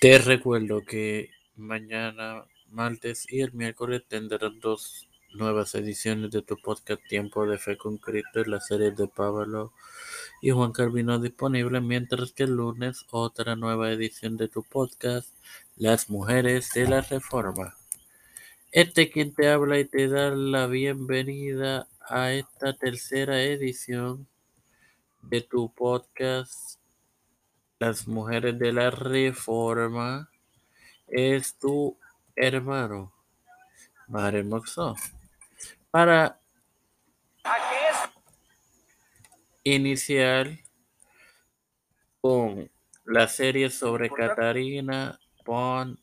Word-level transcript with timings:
Te 0.00 0.16
recuerdo 0.18 0.84
que 0.84 1.30
mañana, 1.56 2.44
martes 2.70 3.26
y 3.28 3.40
el 3.40 3.52
miércoles 3.52 4.04
tendrás 4.06 4.52
dos 4.60 5.08
nuevas 5.34 5.74
ediciones 5.74 6.30
de 6.30 6.40
tu 6.40 6.56
podcast 6.56 7.02
Tiempo 7.08 7.44
de 7.46 7.58
Fe 7.58 7.76
con 7.76 7.96
Cristo 7.98 8.40
en 8.40 8.52
la 8.52 8.60
serie 8.60 8.92
de 8.92 9.08
Pablo 9.08 9.72
y 10.40 10.50
Juan 10.50 10.70
Calvino 10.70 11.18
disponible, 11.18 11.80
mientras 11.80 12.30
que 12.30 12.44
el 12.44 12.54
lunes 12.54 13.06
otra 13.10 13.56
nueva 13.56 13.90
edición 13.90 14.36
de 14.36 14.46
tu 14.46 14.62
podcast 14.62 15.34
Las 15.76 16.08
Mujeres 16.08 16.70
de 16.74 16.86
la 16.86 17.00
Reforma. 17.00 17.74
Este 18.70 19.10
quien 19.10 19.34
te 19.34 19.48
habla 19.48 19.80
y 19.80 19.84
te 19.84 20.06
da 20.06 20.30
la 20.30 20.68
bienvenida 20.68 21.88
a 22.08 22.32
esta 22.32 22.72
tercera 22.72 23.42
edición 23.42 24.28
de 25.22 25.40
tu 25.40 25.74
podcast 25.74 26.77
Las 27.80 28.08
Mujeres 28.08 28.58
de 28.58 28.72
la 28.72 28.90
Reforma 28.90 30.28
es 31.06 31.56
tu 31.56 31.96
hermano 32.34 33.12
Mare 34.08 34.42
Moxó 34.42 34.96
para 35.92 36.40
iniciar 39.62 40.58
con 42.20 42.68
la 43.04 43.28
serie 43.28 43.70
sobre 43.70 44.10
Catarina 44.10 45.16
Pon 45.44 45.96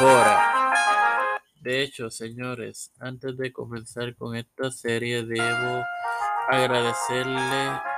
Bora. 0.00 0.74
De 1.60 1.82
hecho, 1.84 2.10
señores, 2.10 2.90
antes 2.98 3.36
de 3.36 3.52
comenzar 3.52 4.16
con 4.16 4.34
esta 4.34 4.72
serie, 4.72 5.22
debo 5.22 5.84
agradecerle 6.48 7.91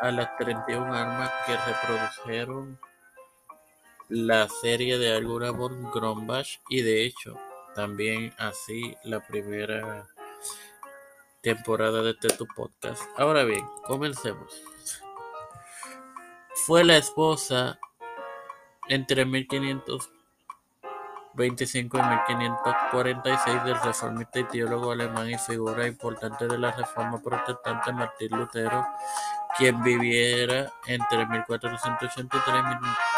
a 0.00 0.10
las 0.10 0.36
31 0.36 0.92
armas 0.94 1.30
que 1.46 1.56
reprodujeron 1.56 2.78
la 4.08 4.48
serie 4.48 4.98
de 4.98 5.12
Alguna 5.12 5.50
von 5.50 5.90
Grombach 5.90 6.60
y 6.68 6.82
de 6.82 7.04
hecho 7.04 7.36
también 7.74 8.32
así 8.38 8.96
la 9.04 9.20
primera 9.20 10.06
temporada 11.40 12.02
de 12.02 12.14
Tetu 12.14 12.46
Podcast. 12.54 13.02
Ahora 13.16 13.44
bien, 13.44 13.64
comencemos. 13.86 14.62
Fue 16.66 16.84
la 16.84 16.96
esposa 16.96 17.78
entre 18.88 19.24
1525 21.36 21.98
y 21.98 22.34
1546 22.36 23.64
del 23.64 23.80
reformista 23.82 24.40
y 24.40 24.44
teólogo 24.44 24.92
alemán 24.92 25.30
y 25.30 25.38
figura 25.38 25.86
importante 25.86 26.46
de 26.48 26.58
la 26.58 26.72
reforma 26.72 27.20
protestante 27.22 27.92
Martín 27.92 28.30
Lutero, 28.30 28.86
quien 29.58 29.82
viviera 29.82 30.72
entre 30.86 31.26
1483 31.26 32.64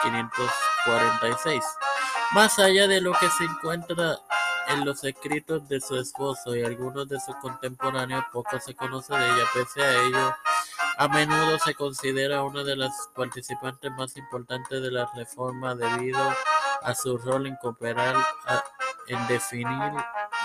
y 0.05 0.11
1546. 0.11 1.65
Más 2.35 2.59
allá 2.59 2.89
de 2.89 3.01
lo 3.01 3.13
que 3.13 3.31
se 3.31 3.45
encuentra 3.45 4.19
en 4.69 4.85
los 4.85 5.03
escritos 5.05 5.67
de 5.69 5.81
su 5.81 5.97
esposo 5.97 6.55
y 6.55 6.63
algunos 6.63 7.09
de 7.09 7.19
sus 7.21 7.37
contemporáneos, 7.37 8.25
poco 8.33 8.59
se 8.61 8.75
conoce 8.75 9.15
de 9.17 9.27
ella. 9.27 9.45
Pese 9.55 9.83
a 9.83 10.03
ello, 10.03 10.35
a 10.99 11.09
menudo 11.09 11.59
se 11.65 11.75
considera 11.75 12.43
una 12.43 12.65
de 12.65 12.77
las 12.77 12.93
participantes 13.15 13.91
más 13.93 14.17
importantes 14.17 14.83
de 14.83 14.91
la 14.91 15.09
reforma 15.15 15.75
debido 15.75 16.19
a 16.21 16.37
su 16.95 17.19
rol 17.19 17.47
en 17.47 17.57
cooperar 17.57 18.17
en 19.09 19.27
definir 19.27 19.93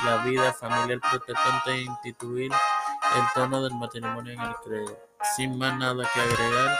la 0.05 0.17
vida 0.23 0.53
familiar 0.53 0.99
protestante 0.99 1.71
e 1.71 1.81
instituir 1.81 2.51
el 2.51 3.23
tono 3.33 3.61
del 3.61 3.73
matrimonio 3.75 4.33
en 4.33 4.41
el 4.41 4.55
credo. 4.63 4.97
Sin 5.35 5.57
más 5.57 5.77
nada 5.77 6.09
que 6.13 6.19
agregar, 6.19 6.79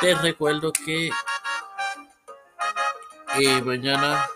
te 0.00 0.14
recuerdo 0.16 0.72
que 0.72 1.10
eh, 3.36 3.62
mañana, 3.62 4.26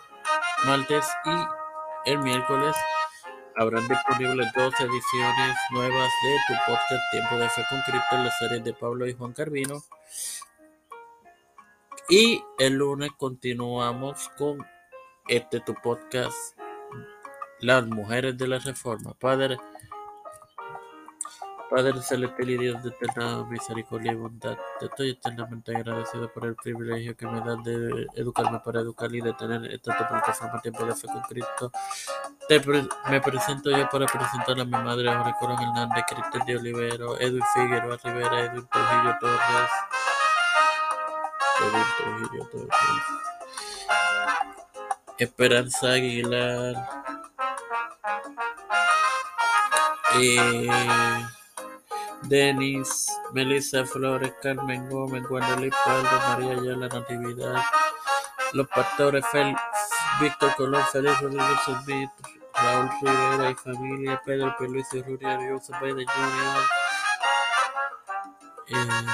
martes 0.65 1.07
y 1.25 2.11
el 2.11 2.19
miércoles 2.19 2.77
habrán 3.57 3.87
disponibles 3.89 4.53
dos 4.55 4.73
ediciones 4.81 5.57
nuevas 5.71 6.11
de 6.23 6.37
tu 6.47 6.55
podcast 6.67 7.03
Tiempo 7.11 7.37
de 7.37 7.49
Fe 7.51 7.65
con 7.69 7.81
Cristo 7.83 8.17
las 8.17 8.39
series 8.39 8.65
de 8.65 8.73
Pablo 8.73 9.07
y 9.07 9.15
Juan 9.15 9.33
Carvino. 9.33 9.83
Y 12.09 12.43
el 12.59 12.75
lunes 12.75 13.11
continuamos 13.19 14.31
con 14.39 14.65
este 15.29 15.61
tu 15.61 15.75
podcast 15.75 16.35
Las 17.61 17.87
Mujeres 17.87 18.39
de 18.39 18.49
la 18.49 18.59
Reforma. 18.59 19.13
Padre, 19.13 19.59
Padre 21.69 22.01
celestial 22.01 22.49
y 22.49 22.57
Dios 22.57 22.83
de 22.83 22.89
eterna 22.89 23.45
misericordia 23.45 24.13
y 24.13 24.15
bondad, 24.15 24.57
te 24.81 24.87
estoy 24.87 25.11
eternamente 25.11 25.77
agradecido 25.77 26.33
por 26.33 26.47
el 26.47 26.57
privilegio 26.57 27.15
que 27.15 27.27
me 27.27 27.41
das 27.43 27.63
de 27.63 28.07
educarme 28.15 28.59
para 28.61 28.81
educar 28.81 29.15
y 29.15 29.21
de 29.21 29.35
tener 29.35 29.67
esta 29.71 29.99
tu 29.99 30.07
plataforma 30.09 30.63
Tiempo 30.63 30.87
de 30.87 30.95
Fe 30.95 31.09
con 31.09 31.21
Cristo. 31.23 31.71
Te 32.49 32.59
pre- 32.61 32.89
me 33.11 33.21
presento 33.21 33.69
yo 33.71 33.87
para 33.91 34.07
presentar 34.07 34.59
a 34.59 34.65
mi 34.65 34.71
madre, 34.71 35.15
Jorge 35.15 35.35
Colón 35.39 35.61
Hernández, 35.61 36.05
Cristel 36.09 36.47
de 36.47 36.57
Olivero, 36.57 37.21
Edwin 37.21 37.45
Figueroa 37.53 37.99
Rivera, 38.03 38.47
Edwin 38.47 38.67
Trujillo 38.67 39.15
Torres. 39.21 39.71
Esperanza 45.19 45.93
Aguilar. 45.93 46.75
Eh, 50.21 51.27
Denis, 52.23 53.07
Melissa 53.33 53.85
Flores, 53.85 54.33
Carmen 54.43 54.89
Gómez, 54.89 55.23
Guadalupe 55.29 55.77
Paldo, 55.85 56.09
María 56.29 56.53
Ayala 56.53 56.89
Natividad, 56.89 57.63
Los 58.53 58.69
Pastores, 58.69 59.25
Fel, 59.31 59.55
Víctor 60.21 60.55
Colón, 60.57 60.83
Félix 60.93 61.21
Rodríguez 61.21 62.11
Raúl 62.55 62.91
Rivera 63.01 63.51
y 63.51 63.55
familia, 63.55 64.23
Pedro 64.25 64.57
P. 64.59 64.69
Luis 64.69 64.93
y 64.93 65.03
Rudy 65.03 65.25
Arioso, 65.27 65.73
Biden 65.81 66.07
Jr., 66.07 66.65
eh, 68.71 69.07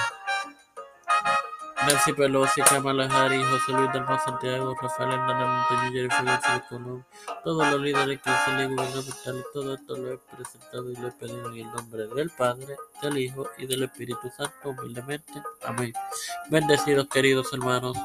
Nancy 1.87 2.13
Pelosi, 2.15 2.63
Kamala 2.63 3.05
Harris, 3.07 3.47
José 3.47 3.73
Luis 3.73 3.93
Dalma 3.93 4.19
Santiago, 4.19 4.75
Rafael 4.81 5.11
Hernández 5.11 5.47
Montaño, 5.47 5.91
Figueroa 5.91 6.63
Colón, 6.69 7.07
todos 7.45 7.71
los 7.71 7.81
líderes 7.81 8.21
le 8.27 8.67
gubernamentales, 8.69 9.45
todo 9.53 9.75
esto 9.75 9.97
lo 9.97 10.13
he 10.13 10.19
presentado 10.19 10.91
y 10.91 10.97
lo 10.97 11.09
he 11.09 11.13
pedido 11.13 11.51
en 11.51 11.59
el 11.59 11.73
nombre 11.73 12.07
del 12.07 12.31
Padre, 12.31 12.77
del 13.03 13.19
Hijo 13.19 13.49
y 13.59 13.67
del 13.67 13.83
Espíritu 13.83 14.31
Santo, 14.37 14.71
humildemente. 14.71 15.33
Amén. 15.63 15.93
Bendecidos, 16.49 17.07
queridos 17.09 17.53
hermanos. 17.53 17.97